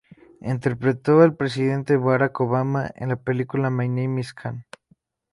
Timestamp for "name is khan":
3.87-4.65